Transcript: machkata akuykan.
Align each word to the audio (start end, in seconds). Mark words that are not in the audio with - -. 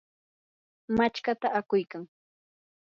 machkata 0.95 1.47
akuykan. 1.59 2.03